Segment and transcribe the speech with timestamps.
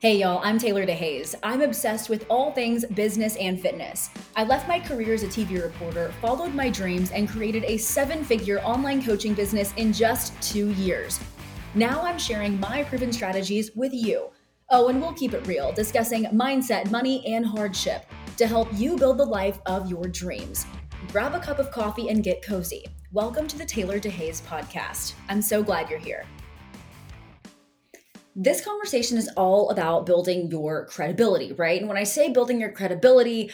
[0.00, 1.34] Hey y'all, I'm Taylor DeHaze.
[1.42, 4.08] I'm obsessed with all things business and fitness.
[4.34, 8.24] I left my career as a TV reporter, followed my dreams, and created a seven
[8.24, 11.20] figure online coaching business in just two years.
[11.74, 14.30] Now I'm sharing my proven strategies with you.
[14.70, 18.06] Oh, and we'll keep it real, discussing mindset, money, and hardship
[18.38, 20.64] to help you build the life of your dreams.
[21.12, 22.86] Grab a cup of coffee and get cozy.
[23.12, 25.12] Welcome to the Taylor DeHaze podcast.
[25.28, 26.24] I'm so glad you're here.
[28.36, 31.80] This conversation is all about building your credibility, right?
[31.80, 33.50] And when I say building your credibility,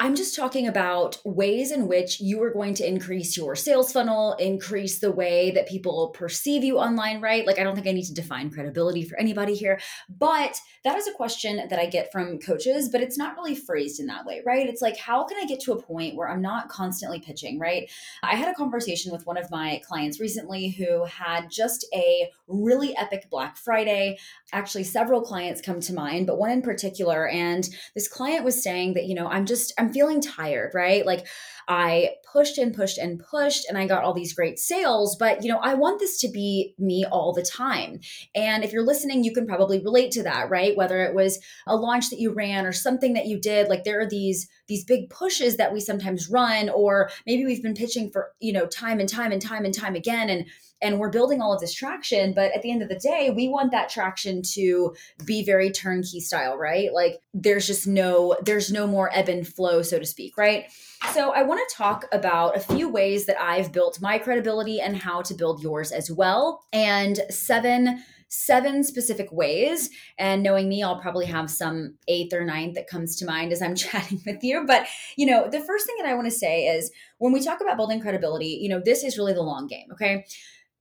[0.00, 4.32] I'm just talking about ways in which you are going to increase your sales funnel,
[4.34, 7.46] increase the way that people perceive you online, right?
[7.46, 11.06] Like, I don't think I need to define credibility for anybody here, but that is
[11.06, 14.42] a question that I get from coaches, but it's not really phrased in that way,
[14.44, 14.68] right?
[14.68, 17.88] It's like, how can I get to a point where I'm not constantly pitching, right?
[18.22, 22.96] I had a conversation with one of my clients recently who had just a really
[22.96, 24.18] epic Black Friday.
[24.52, 27.28] Actually, several clients come to mind, but one in particular.
[27.28, 31.04] And this client was saying that, you know, I'm just, I'm feeling tired, right?
[31.04, 31.26] Like
[31.68, 35.50] I pushed and pushed and pushed and I got all these great sales, but you
[35.50, 38.00] know, I want this to be me all the time.
[38.34, 40.76] And if you're listening, you can probably relate to that, right?
[40.76, 44.00] Whether it was a launch that you ran or something that you did, like there
[44.00, 48.32] are these these big pushes that we sometimes run or maybe we've been pitching for,
[48.40, 50.46] you know, time and time and time and time again and
[50.82, 53.48] and we're building all of this traction but at the end of the day we
[53.48, 58.86] want that traction to be very turnkey style right like there's just no there's no
[58.86, 60.66] more ebb and flow so to speak right
[61.12, 64.96] so i want to talk about a few ways that i've built my credibility and
[64.96, 68.02] how to build yours as well and seven
[68.34, 69.90] seven specific ways.
[70.18, 73.62] And knowing me, I'll probably have some eighth or ninth that comes to mind as
[73.62, 74.64] I'm chatting with you.
[74.66, 74.86] But,
[75.16, 77.76] you know, the first thing that I want to say is when we talk about
[77.76, 79.86] building credibility, you know, this is really the long game.
[79.92, 80.26] Okay.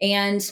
[0.01, 0.51] And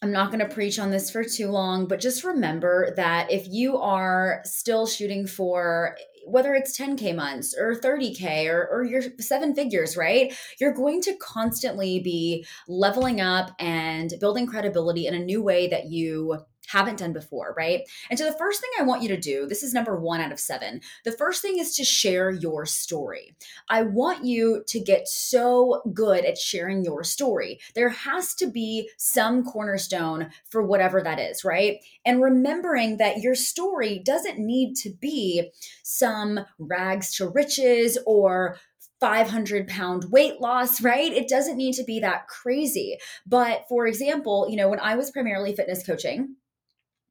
[0.00, 3.48] I'm not going to preach on this for too long, but just remember that if
[3.48, 9.54] you are still shooting for whether it's 10K months or 30K or, or your seven
[9.54, 10.32] figures, right?
[10.60, 15.86] You're going to constantly be leveling up and building credibility in a new way that
[15.86, 17.82] you haven't done before, right?
[18.10, 20.32] And so the first thing I want you to do, this is number one out
[20.32, 20.80] of seven.
[21.04, 23.34] The first thing is to share your story.
[23.68, 27.58] I want you to get so good at sharing your story.
[27.74, 31.78] There has to be some cornerstone for whatever that is, right?
[32.04, 35.50] And remembering that your story doesn't need to be
[35.82, 38.58] some rags to riches or
[39.00, 41.12] 500 pound weight loss, right?
[41.12, 42.98] It doesn't need to be that crazy.
[43.26, 46.36] But for example, you know, when I was primarily fitness coaching,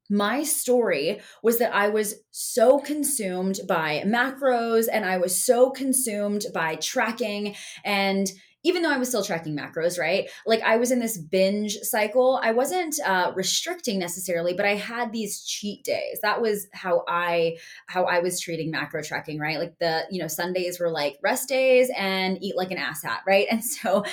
[0.10, 6.46] my story was that I was so consumed by macros and I was so consumed
[6.54, 8.32] by tracking and
[8.68, 10.30] even though I was still tracking macros, right?
[10.46, 12.40] Like I was in this binge cycle.
[12.44, 16.20] I wasn't uh, restricting necessarily, but I had these cheat days.
[16.22, 17.58] That was how I
[17.88, 19.58] how I was treating macro tracking, right?
[19.58, 23.48] Like the you know Sundays were like rest days and eat like an asshat, right?
[23.50, 24.04] And so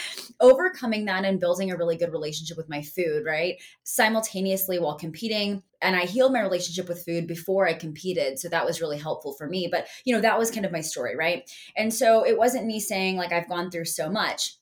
[0.40, 3.56] overcoming that and building a really good relationship with my food, right?
[3.82, 8.38] Simultaneously while competing, and I healed my relationship with food before I competed.
[8.38, 9.68] So that was really helpful for me.
[9.70, 11.48] But, you know, that was kind of my story, right?
[11.76, 14.56] And so it wasn't me saying, like, I've gone through so much.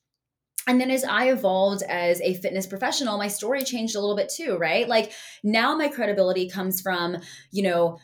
[0.66, 4.28] And then as I evolved as a fitness professional, my story changed a little bit
[4.28, 4.88] too, right?
[4.88, 5.12] Like
[5.42, 7.16] now my credibility comes from,
[7.50, 7.98] you know,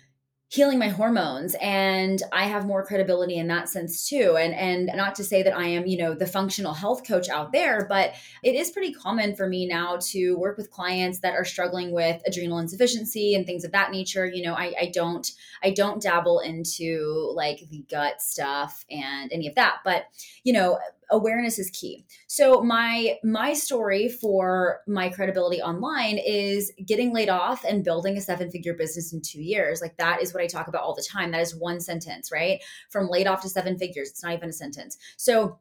[0.50, 4.36] healing my hormones and i have more credibility in that sense too.
[4.38, 7.52] And and not to say that i am you know the functional health coach out
[7.52, 11.44] there but it is pretty common for me now to work with clients that are
[11.44, 14.26] struggling with adrenal insufficiency and things of that nature.
[14.26, 15.30] You know i, I don't
[15.62, 19.76] i don't dabble into like the gut stuff and any of that.
[19.84, 20.06] But
[20.44, 20.78] you know
[21.10, 22.04] awareness is key.
[22.26, 28.20] So my my story for my credibility online is getting laid off and building a
[28.20, 29.80] seven-figure business in 2 years.
[29.80, 31.30] Like that is what I talk about all the time.
[31.30, 32.62] That is one sentence, right?
[32.90, 34.10] From laid off to seven figures.
[34.10, 34.98] It's not even a sentence.
[35.16, 35.58] So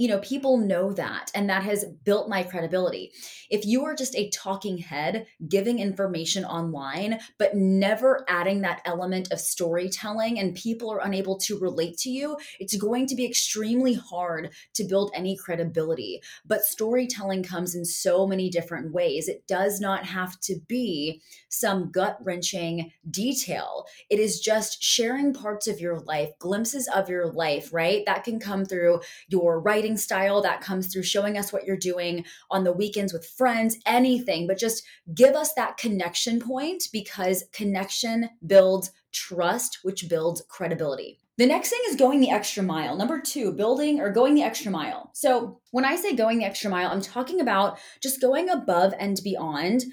[0.00, 3.12] you know, people know that, and that has built my credibility.
[3.50, 9.30] If you are just a talking head giving information online, but never adding that element
[9.30, 13.92] of storytelling, and people are unable to relate to you, it's going to be extremely
[13.92, 16.22] hard to build any credibility.
[16.46, 19.28] But storytelling comes in so many different ways.
[19.28, 21.20] It does not have to be
[21.50, 27.30] some gut wrenching detail, it is just sharing parts of your life, glimpses of your
[27.30, 28.02] life, right?
[28.06, 32.24] That can come through your writing style that comes through showing us what you're doing
[32.50, 34.82] on the weekends with friends, anything, but just
[35.14, 41.18] give us that connection point because connection builds trust, which builds credibility.
[41.38, 42.96] The next thing is going the extra mile.
[42.96, 45.10] Number two, building or going the extra mile.
[45.14, 49.18] So, when I say going the extra mile, I'm talking about just going above and
[49.24, 49.84] beyond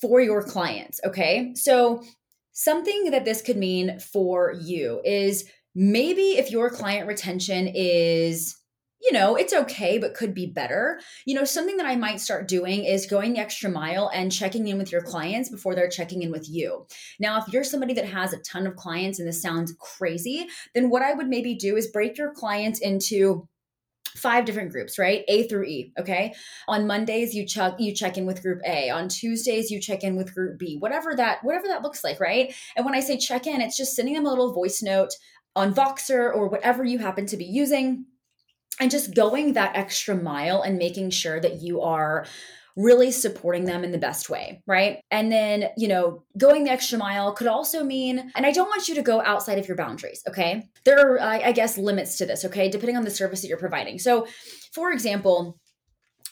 [0.00, 1.00] for your clients.
[1.04, 1.52] Okay.
[1.54, 2.02] So,
[2.52, 8.56] something that this could mean for you is maybe if your client retention is
[9.06, 11.00] you know, it's okay, but could be better.
[11.24, 14.66] You know, something that I might start doing is going the extra mile and checking
[14.66, 16.86] in with your clients before they're checking in with you.
[17.20, 20.90] Now, if you're somebody that has a ton of clients and this sounds crazy, then
[20.90, 23.48] what I would maybe do is break your clients into
[24.16, 25.24] five different groups, right?
[25.28, 26.34] A through E, okay?
[26.66, 30.16] On Mondays you check you check in with group A, on Tuesdays you check in
[30.16, 30.76] with group B.
[30.78, 32.52] Whatever that whatever that looks like, right?
[32.74, 35.10] And when I say check in, it's just sending them a little voice note
[35.54, 38.04] on Voxer or whatever you happen to be using
[38.80, 42.26] and just going that extra mile and making sure that you are
[42.76, 45.00] really supporting them in the best way, right?
[45.10, 48.86] And then, you know, going the extra mile could also mean, and I don't want
[48.86, 50.68] you to go outside of your boundaries, okay?
[50.84, 53.98] There are, I, guess, limits to this, okay, depending on the service that you're providing.
[53.98, 54.26] So,
[54.72, 55.58] for example,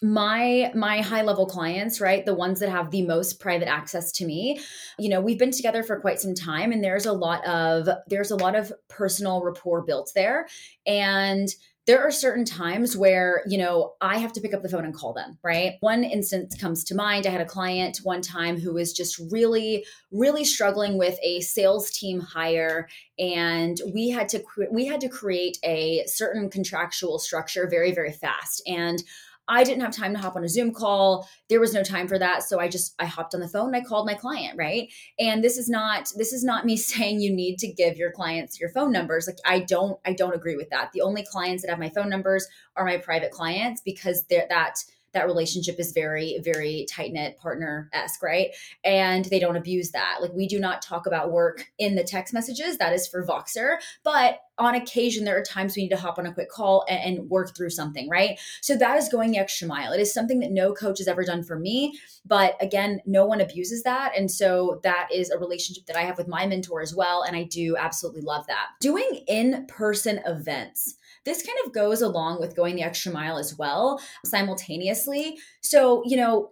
[0.02, 4.26] my my high level clients right the ones that have the most private access to
[4.26, 4.60] me
[4.98, 8.32] you know we've been together for quite some time and there's a lot of there's
[8.32, 10.46] a lot of personal rapport built there
[10.84, 11.48] and
[11.86, 14.94] there are certain times where, you know, I have to pick up the phone and
[14.94, 15.74] call them, right?
[15.80, 17.26] One instance comes to mind.
[17.26, 21.90] I had a client one time who was just really, really struggling with a sales
[21.90, 22.88] team hire
[23.18, 28.60] and we had to we had to create a certain contractual structure very very fast
[28.66, 29.04] and
[29.46, 31.28] I didn't have time to hop on a Zoom call.
[31.48, 32.42] There was no time for that.
[32.42, 34.88] So I just I hopped on the phone and I called my client, right?
[35.18, 38.58] And this is not this is not me saying you need to give your clients
[38.58, 39.26] your phone numbers.
[39.26, 40.92] Like I don't I don't agree with that.
[40.92, 42.46] The only clients that have my phone numbers
[42.76, 44.76] are my private clients because they're that
[45.14, 48.50] that relationship is very very tight knit partner esque right?
[48.84, 50.18] And they don't abuse that.
[50.20, 52.78] Like we do not talk about work in the text messages.
[52.78, 53.76] That is for voxer.
[54.02, 57.18] But on occasion there are times we need to hop on a quick call and,
[57.18, 58.38] and, work through something right?
[58.60, 59.92] So that is going the extra mile.
[59.92, 61.98] It is something that no coach has ever done for me.
[62.24, 64.16] But again no one abuses that.
[64.16, 67.22] And so that is a relationship that i have with my mentor as well.
[67.22, 68.68] And i do absolutely love that.
[68.80, 74.00] Doing in-person events this kind of goes along with going the extra mile as well
[74.24, 76.50] simultaneously so you know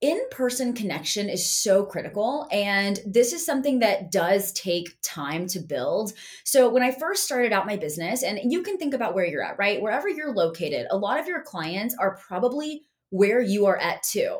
[0.00, 2.46] in person connection is so critical.
[2.52, 6.12] And this is something that does take time to build.
[6.44, 9.44] So, when I first started out my business, and you can think about where you're
[9.44, 9.82] at, right?
[9.82, 14.38] Wherever you're located, a lot of your clients are probably where you are at too.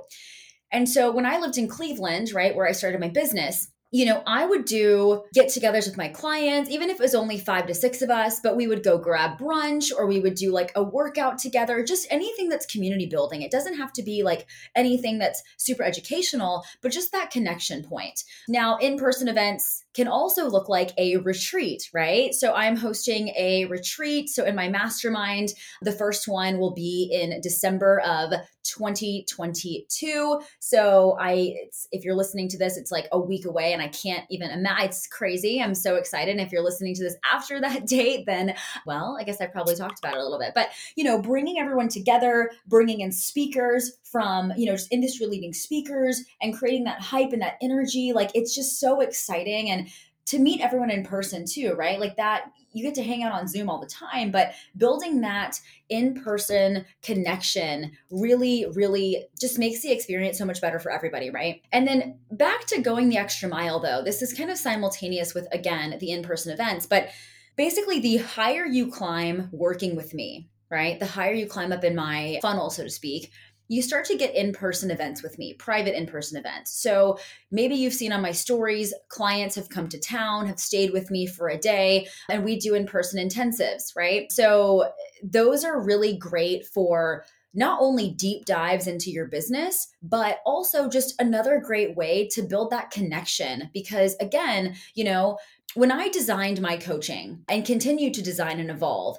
[0.70, 4.22] And so, when I lived in Cleveland, right, where I started my business, you know,
[4.26, 7.74] I would do get togethers with my clients, even if it was only five to
[7.74, 10.82] six of us, but we would go grab brunch or we would do like a
[10.82, 13.40] workout together, just anything that's community building.
[13.40, 14.46] It doesn't have to be like
[14.76, 18.24] anything that's super educational, but just that connection point.
[18.46, 22.34] Now, in person events, can also look like a retreat, right?
[22.34, 24.28] So I'm hosting a retreat.
[24.28, 25.50] So in my mastermind,
[25.82, 28.32] the first one will be in December of
[28.64, 30.40] 2022.
[30.60, 31.54] So I
[31.90, 34.68] if you're listening to this, it's like a week away and I can't even imagine
[34.84, 35.60] it's crazy.
[35.60, 36.30] I'm so excited.
[36.32, 38.54] And if you're listening to this after that date, then
[38.86, 40.52] well, I guess I probably talked about it a little bit.
[40.54, 45.52] But, you know, bringing everyone together, bringing in speakers from, you know, just industry leading
[45.52, 49.87] speakers and creating that hype and that energy, like it's just so exciting and
[50.28, 51.98] to meet everyone in person too, right?
[51.98, 55.58] Like that, you get to hang out on Zoom all the time, but building that
[55.88, 61.62] in person connection really, really just makes the experience so much better for everybody, right?
[61.72, 65.48] And then back to going the extra mile, though, this is kind of simultaneous with,
[65.50, 67.08] again, the in person events, but
[67.56, 71.00] basically, the higher you climb working with me, right?
[71.00, 73.32] The higher you climb up in my funnel, so to speak,
[73.68, 76.72] you start to get in person events with me, private in person events.
[76.82, 77.18] So
[77.50, 81.26] maybe you've seen on my stories, clients have come to town, have stayed with me
[81.26, 84.30] for a day, and we do in person intensives, right?
[84.32, 84.90] So
[85.22, 91.20] those are really great for not only deep dives into your business, but also just
[91.20, 93.70] another great way to build that connection.
[93.72, 95.38] Because again, you know,
[95.74, 99.18] when I designed my coaching and continue to design and evolve,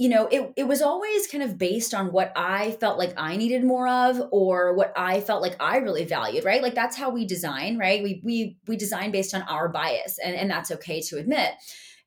[0.00, 3.36] you know, it, it was always kind of based on what I felt like I
[3.36, 6.62] needed more of or what I felt like I really valued, right?
[6.62, 8.02] Like that's how we design, right?
[8.02, 11.50] We we we design based on our bias and, and that's okay to admit.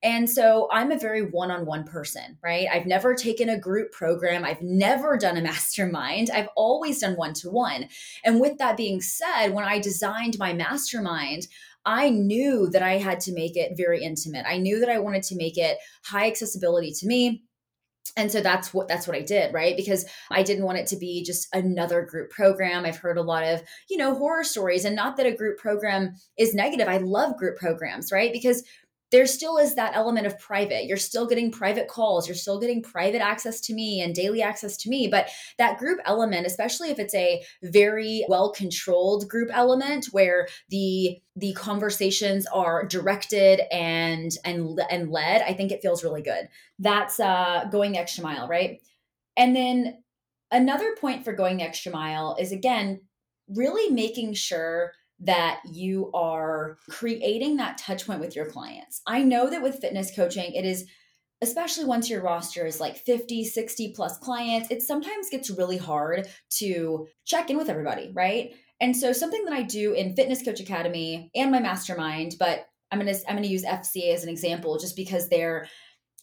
[0.01, 2.65] And so I'm a very one on one person, right?
[2.73, 4.43] I've never taken a group program.
[4.43, 6.31] I've never done a mastermind.
[6.33, 7.89] I've always done one to one.
[8.25, 11.45] And with that being said, when I designed my mastermind,
[11.85, 14.47] I knew that I had to make it very intimate.
[14.47, 17.43] I knew that I wanted to make it high accessibility to me
[18.17, 19.77] and so that's what that's what i did right?
[19.77, 22.85] Because i didn't want it to be just another group program.
[22.85, 26.15] I've heard a lot of you know horror stories and not that a group program
[26.37, 26.87] is negative.
[26.87, 28.31] I love group programs right?
[28.31, 28.63] Because
[29.13, 30.85] there still is that element of private.
[30.85, 34.75] You're still getting private calls, you're still getting private access to me and daily access
[34.77, 35.07] to me.
[35.07, 35.29] But
[35.59, 41.53] that group element, especially if it's a very well controlled group element where the the
[41.53, 46.49] conversations are directed and and and led, I think it feels really good.
[46.79, 48.81] That's uh going the extra mile, right?
[49.37, 50.03] And then
[50.49, 53.01] another point for going the extra mile is again
[53.47, 54.93] really making sure
[55.23, 59.01] that you are creating that touch point with your clients.
[59.07, 60.85] I know that with fitness coaching, it is
[61.41, 66.27] especially once your roster is like 50, 60 plus clients, it sometimes gets really hard
[66.49, 68.55] to check in with everybody, right?
[68.79, 72.99] And so something that I do in Fitness Coach Academy and my mastermind, but I'm
[72.99, 75.67] going to I'm going to use FCA as an example just because they're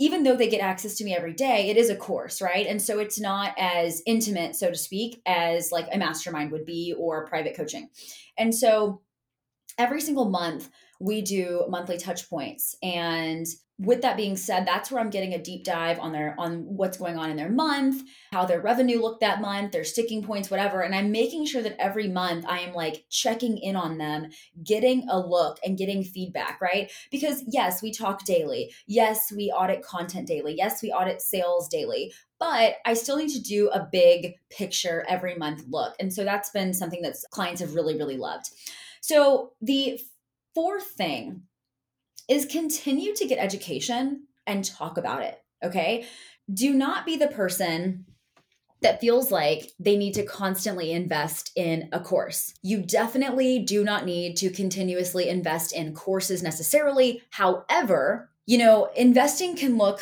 [0.00, 2.66] even though they get access to me every day, it is a course, right?
[2.66, 6.94] And so it's not as intimate, so to speak, as like a mastermind would be
[6.98, 7.90] or private coaching.
[8.38, 9.02] And so
[9.76, 13.46] every single month, we do monthly touch points and
[13.80, 16.98] with that being said that's where i'm getting a deep dive on their on what's
[16.98, 20.82] going on in their month how their revenue looked that month their sticking points whatever.
[20.82, 24.28] And i'm making sure that every month i am like checking in on them
[24.64, 26.90] getting a look and getting feedback right?
[27.10, 28.72] Because yes we talk daily.
[28.86, 30.54] Yes we audit content daily.
[30.56, 32.12] Yes we audit sales daily.
[32.38, 35.94] But I still need to do a big picture every month look.
[36.00, 38.50] And so that's been something that clients have really, really loved.
[39.02, 40.00] So the
[40.54, 41.42] fourth thing
[42.30, 45.42] is continue to get education and talk about it.
[45.62, 46.06] Okay.
[46.52, 48.06] Do not be the person
[48.82, 52.54] that feels like they need to constantly invest in a course.
[52.62, 57.22] You definitely do not need to continuously invest in courses necessarily.
[57.30, 60.00] However, you know, investing can look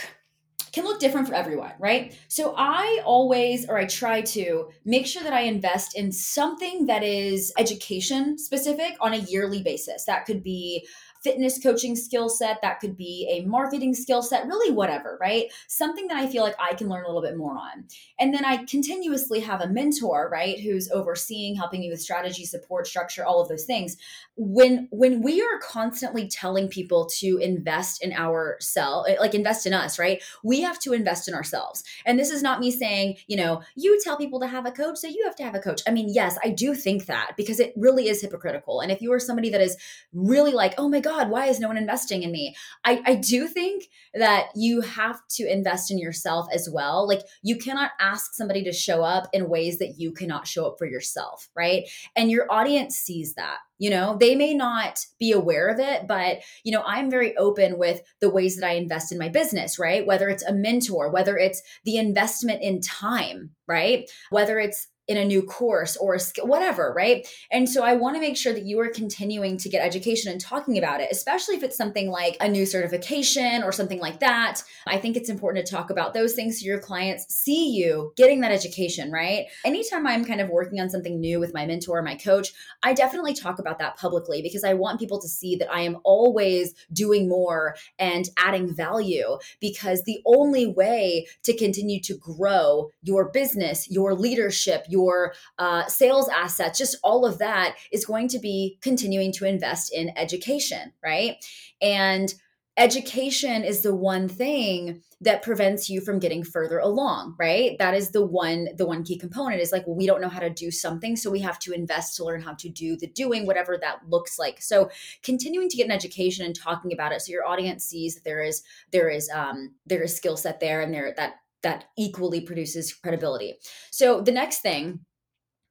[0.71, 2.17] can look different for everyone, right?
[2.29, 7.03] So I always or I try to make sure that I invest in something that
[7.03, 10.05] is education specific on a yearly basis.
[10.05, 10.87] That could be
[11.23, 15.47] fitness coaching skill set, that could be a marketing skill set, really whatever, right?
[15.67, 17.85] Something that I feel like I can learn a little bit more on.
[18.19, 22.87] And then I continuously have a mentor, right, who's overseeing, helping me with strategy, support,
[22.87, 23.97] structure, all of those things.
[24.37, 29.73] When when we are constantly telling people to invest in ourselves, eh, like invest in
[29.73, 30.23] us, right?
[30.45, 31.83] We have to invest in ourselves.
[32.07, 34.99] And this is not me saying, you know, you tell people to have a coach,
[34.99, 35.83] so you have to have a coach.
[35.87, 38.81] I mean, yes, I do think that because it really is hypocritical.
[38.81, 39.77] And if you are somebody that is
[40.13, 42.55] really like, oh my God, God, why is no one investing in me?
[42.85, 47.09] I, I do think that you have to invest in yourself as well.
[47.09, 50.75] Like you cannot ask somebody to show up in ways that you cannot show up
[50.79, 51.85] for yourself, right?
[52.15, 53.57] And your audience sees that.
[53.79, 57.79] You know, they may not be aware of it, but, you know, I'm very open
[57.79, 60.05] with the ways that I invest in my business, right?
[60.05, 64.11] Whether it's a mentor, whether it's the investment in time, right?
[64.31, 67.27] Whether it's in a new course or a skill, whatever, right?
[67.51, 70.39] And so I want to make sure that you are continuing to get education and
[70.39, 74.63] talking about it, especially if it's something like a new certification or something like that.
[74.87, 78.41] I think it's important to talk about those things so your clients see you getting
[78.43, 79.47] that education, right?
[79.65, 83.33] Anytime I'm kind of working on something new with my mentor, my coach, I definitely
[83.33, 87.29] talk about that publicly because I want people to see that I am always doing
[87.29, 94.15] more and adding value because the only way to continue to grow your business, your
[94.15, 99.33] leadership, your your uh, sales assets, just all of that is going to be continuing
[99.33, 101.37] to invest in education, right?
[101.81, 102.35] And
[102.79, 108.13] education is the one thing that prevents you from getting further along right that is
[108.13, 110.71] the one the one key component is like well, we don't know how to do
[110.71, 113.99] something so we have to invest to learn how to do the doing whatever that
[114.09, 114.89] looks like so
[115.25, 118.43] continuing to get an education and talking about it so your audience sees that there
[118.43, 118.63] is
[118.93, 123.55] there is um there is skill set there and there that that equally produces credibility.
[123.91, 125.01] So the next thing,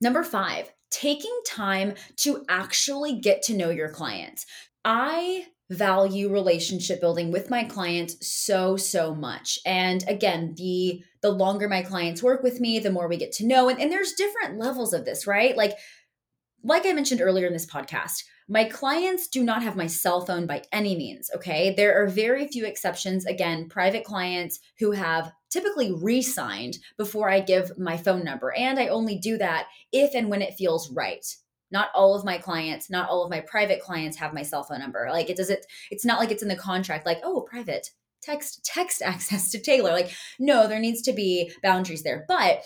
[0.01, 4.45] number five, taking time to actually get to know your clients.
[4.85, 11.67] I value relationship building with my clients so so much and again the the longer
[11.67, 14.57] my clients work with me the more we get to know and, and there's different
[14.57, 15.73] levels of this right like
[16.67, 20.47] like i mentioned earlier in this podcast my clients do not have my cell phone
[20.47, 21.73] by any means, okay?
[21.75, 27.41] There are very few exceptions, again, private clients who have typically re signed before I
[27.41, 28.53] give my phone number.
[28.53, 31.25] And I only do that if and when it feels right.
[31.71, 34.79] Not all of my clients, not all of my private clients have my cell phone
[34.79, 35.09] number.
[35.11, 37.89] Like it does it, it's not like it's in the contract, like, oh, private
[38.21, 39.91] text text access to Taylor.
[39.91, 42.23] Like, no, there needs to be boundaries there.
[42.29, 42.61] But,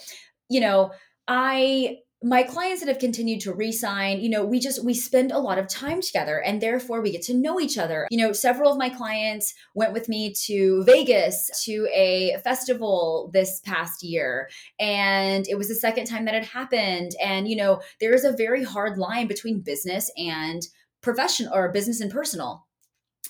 [0.48, 0.92] you know,
[1.28, 5.40] I my clients that have continued to resign, you know, we just we spend a
[5.40, 8.08] lot of time together and therefore we get to know each other.
[8.12, 13.60] You know, several of my clients went with me to Vegas to a festival this
[13.62, 14.50] past year
[14.80, 18.34] and it was the second time that it happened and you know, there is a
[18.34, 20.62] very hard line between business and
[21.02, 22.68] professional or business and personal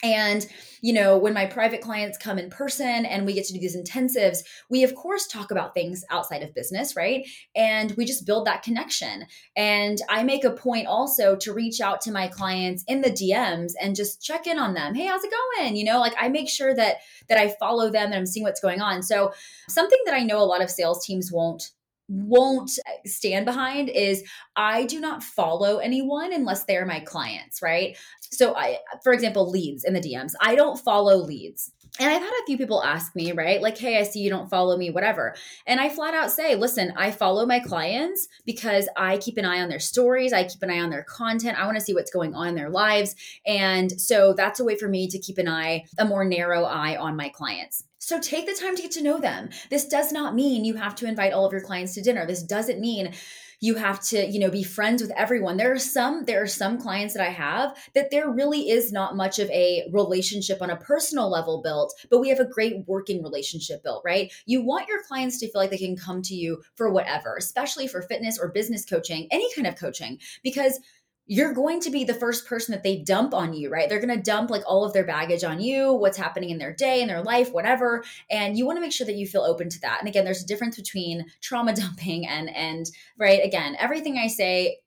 [0.03, 0.47] And,
[0.81, 3.77] you know, when my private clients come in person and we get to do these
[3.77, 7.27] intensives, we of course talk about things outside of business, right?
[7.55, 9.25] And we just build that connection.
[9.55, 13.73] And I make a point also to reach out to my clients in the DMs
[13.79, 14.95] and just check in on them.
[14.95, 15.75] Hey, how's it going?
[15.75, 16.97] You know, like I make sure that
[17.29, 19.03] that I follow them and I'm seeing what's going on.
[19.03, 19.33] So,
[19.69, 21.71] something that I know a lot of sales teams won't
[22.11, 22.71] won't
[23.05, 24.23] stand behind is
[24.55, 27.97] I do not follow anyone unless they're my clients, right?
[28.31, 30.33] So I for example, leads in the DMs.
[30.41, 31.71] I don't follow leads.
[31.99, 33.61] And I've had a few people ask me, right?
[33.61, 35.35] Like, hey, I see you don't follow me, whatever.
[35.67, 39.61] And I flat out say, listen, I follow my clients because I keep an eye
[39.61, 41.59] on their stories, I keep an eye on their content.
[41.59, 43.15] I want to see what's going on in their lives.
[43.45, 46.95] And so that's a way for me to keep an eye, a more narrow eye
[46.95, 47.83] on my clients.
[48.01, 49.49] So take the time to get to know them.
[49.69, 52.25] This does not mean you have to invite all of your clients to dinner.
[52.25, 53.13] This doesn't mean
[53.59, 56.81] you have to you know be friends with everyone there are some there are some
[56.81, 60.77] clients that i have that there really is not much of a relationship on a
[60.77, 65.03] personal level built but we have a great working relationship built right you want your
[65.03, 68.51] clients to feel like they can come to you for whatever especially for fitness or
[68.51, 70.79] business coaching any kind of coaching because
[71.27, 73.87] you're going to be the first person that they dump on you, right?
[73.87, 76.73] They're going to dump like all of their baggage on you, what's happening in their
[76.73, 78.03] day, in their life, whatever.
[78.29, 79.99] And you want to make sure that you feel open to that.
[79.99, 84.79] And again, there's a difference between trauma dumping and and right, again, everything I say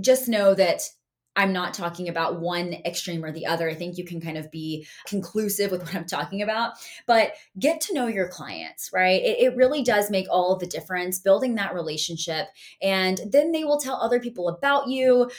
[0.00, 0.82] just know that
[1.36, 3.68] I'm not talking about one extreme or the other.
[3.68, 6.74] I think you can kind of be conclusive with what I'm talking about,
[7.06, 9.20] but get to know your clients, right?
[9.22, 12.48] It, it really does make all the difference building that relationship.
[12.82, 15.30] And then they will tell other people about you.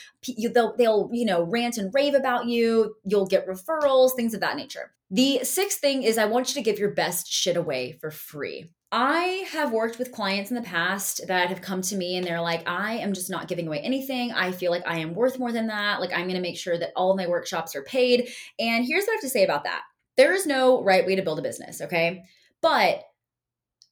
[0.54, 2.96] They'll, they'll, you know, rant and rave about you.
[3.04, 4.92] You'll get referrals, things of that nature.
[5.12, 8.70] The sixth thing is I want you to give your best shit away for free.
[8.98, 12.40] I have worked with clients in the past that have come to me and they're
[12.40, 14.32] like, I am just not giving away anything.
[14.32, 16.00] I feel like I am worth more than that.
[16.00, 18.30] Like, I'm going to make sure that all my workshops are paid.
[18.58, 19.82] And here's what I have to say about that
[20.16, 22.24] there is no right way to build a business, okay?
[22.62, 23.04] But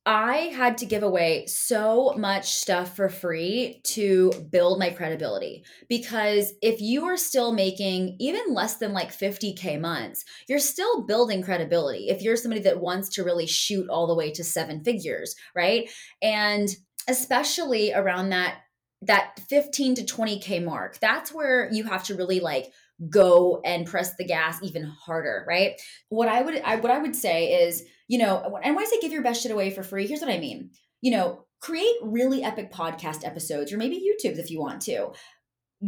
[0.05, 6.51] I had to give away so much stuff for free to build my credibility because
[6.61, 12.09] if you are still making even less than like 50K months, you're still building credibility.
[12.09, 15.89] If you're somebody that wants to really shoot all the way to seven figures, right?
[16.21, 16.67] And
[17.07, 18.57] especially around that
[19.01, 22.71] that 15 to 20k mark that's where you have to really like
[23.09, 25.73] go and press the gas even harder right
[26.07, 28.99] what i would I, what i would say is you know, and when I say
[28.99, 30.71] give your best shit away for free, here's what I mean.
[31.01, 35.11] You know, create really epic podcast episodes or maybe YouTube's if you want to.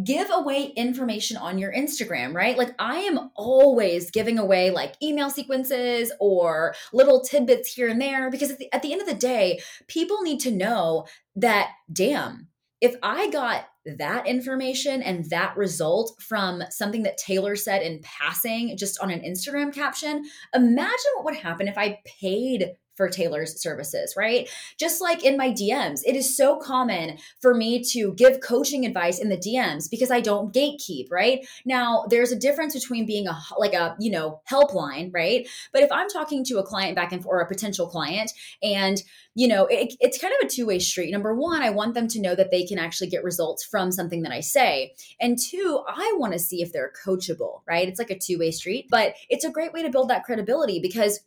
[0.04, 2.58] Give away information on your Instagram, right?
[2.58, 8.30] Like I am always giving away like email sequences or little tidbits here and there
[8.30, 11.06] because at the, at the end of the day, people need to know
[11.38, 12.50] that, damn,
[12.82, 18.76] if I got that information and that result from something that Taylor said in passing
[18.78, 24.16] just on an Instagram caption, imagine what would happen if I paid for Taylor's services,
[24.18, 24.50] right?
[24.80, 29.20] Just like in my DMs, it is so common for me to give coaching advice
[29.20, 31.46] in the DMs because I don't gatekeep, right?
[31.66, 35.48] Now, there's a difference between being a like a, you know, helpline, right?
[35.72, 38.32] But if I'm talking to a client back and forth or a potential client
[38.64, 39.02] and
[39.38, 41.12] you know, it, it's kind of a two way street.
[41.12, 44.22] Number one, I want them to know that they can actually get results from something
[44.22, 44.94] that I say.
[45.20, 47.88] And two, I want to see if they're coachable, right?
[47.88, 50.80] It's like a two way street, but it's a great way to build that credibility
[50.80, 51.20] because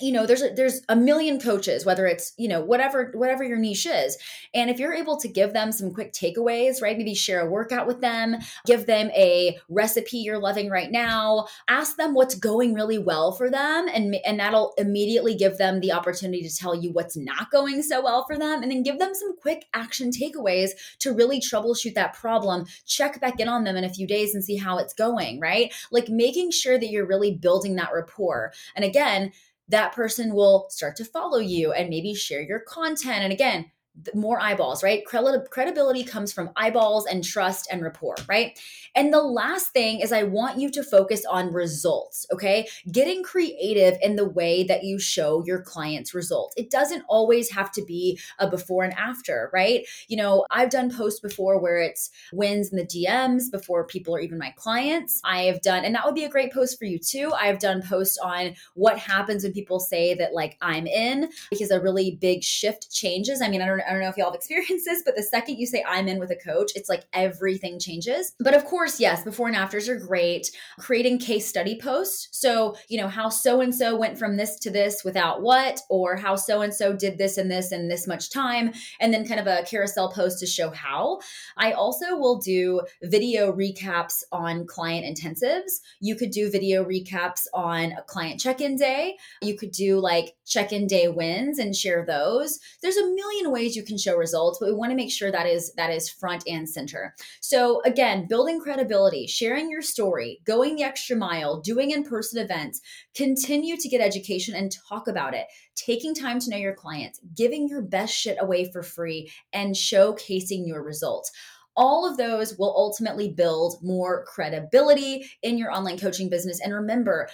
[0.00, 3.58] you know there's a, there's a million coaches whether it's you know whatever whatever your
[3.58, 4.16] niche is.
[4.54, 7.86] And if you're able to give them some quick takeaways right maybe share a workout
[7.86, 12.98] with them give them a recipe you're loving right now ask them what's going really
[12.98, 17.16] well for them and and that'll immediately give them the opportunity to tell you what's
[17.16, 21.12] not going so well for them and then give them some quick action takeaways to
[21.12, 24.56] really troubleshoot that problem check back in on them in a few days and see
[24.56, 25.72] how it's going right?
[25.90, 28.52] Like making sure that you're really building that rapport.
[28.74, 29.32] And again
[29.68, 33.22] that person will start to follow you and maybe share your content.
[33.22, 33.70] And again,
[34.12, 35.04] more eyeballs, right?
[35.06, 38.58] Credibility comes from eyeballs and trust and rapport, right?
[38.96, 42.66] And the last thing is, I want you to focus on results, okay?
[42.90, 46.54] Getting creative in the way that you show your clients results.
[46.56, 49.86] It doesn't always have to be a before and after, right?
[50.08, 54.20] You know, I've done posts before where it's wins in the DMs before people are
[54.20, 55.20] even my clients.
[55.24, 57.32] I have done, and that would be a great post for you too.
[57.32, 61.70] I have done posts on what happens when people say that, like, I'm in, because
[61.70, 63.40] a really big shift changes.
[63.40, 65.56] I mean, I don't I don't know if y'all have experienced this, but the second
[65.56, 68.32] you say I'm in with a coach, it's like everything changes.
[68.40, 70.50] But of course, yes, before and afters are great.
[70.78, 72.28] Creating case study posts.
[72.32, 76.16] So, you know, how so and so went from this to this without what, or
[76.16, 79.40] how so and so did this and this in this much time, and then kind
[79.40, 81.20] of a carousel post to show how.
[81.56, 85.80] I also will do video recaps on client intensives.
[86.00, 89.16] You could do video recaps on a client check in day.
[89.42, 92.58] You could do like check in day wins and share those.
[92.82, 95.46] There's a million ways you can show results, but we want to make sure that
[95.46, 97.14] is that is front and center.
[97.40, 102.80] So again, building credibility, sharing your story, going the extra mile, doing in-person events,
[103.14, 105.46] continue to get education and talk about it.
[105.74, 110.66] Taking time to know your clients, giving your best shit away for free and showcasing
[110.66, 111.30] your results
[111.76, 116.60] all of those will ultimately build more credibility in your online coaching business.
[116.60, 117.28] And remember,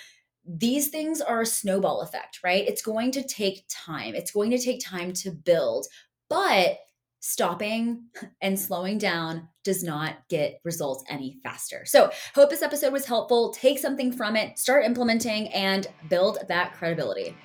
[0.47, 2.67] these things are a snowball effect, right?
[2.67, 4.15] It's going to take time.
[4.15, 5.87] It's going to take time to build,
[6.31, 6.79] but
[7.21, 8.05] stopping
[8.41, 11.85] and slowing down does not get results any faster.
[11.85, 13.53] So, hope this episode was helpful.
[13.53, 17.37] Take something from it, start implementing, and build that credibility.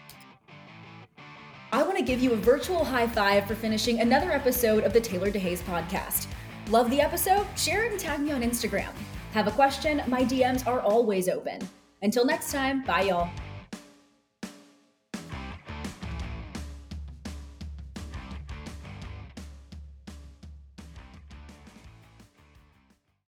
[1.74, 5.02] I want to give you a virtual high five for finishing another episode of the
[5.02, 6.28] Taylor DeHaze podcast.
[6.69, 7.45] Love the episode?
[7.58, 8.91] Share it and tag me on Instagram.
[9.34, 10.02] Have a question?
[10.08, 11.60] My DMs are always open.
[12.02, 13.30] Until next time, bye y'all.